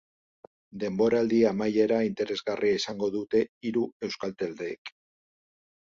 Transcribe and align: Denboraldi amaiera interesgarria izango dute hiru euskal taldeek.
Denboraldi 0.83 1.41
amaiera 1.49 1.99
interesgarria 2.09 2.79
izango 2.79 3.11
dute 3.19 3.45
hiru 3.69 3.85
euskal 4.09 4.35
taldeek. 4.41 4.95